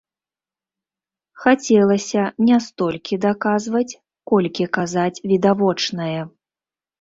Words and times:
Хацелася 1.43 2.23
не 2.47 2.57
столькі 2.67 3.19
даказваць, 3.27 3.97
колькі 4.33 4.65
казаць 4.79 5.21
відавочнае. 5.35 6.19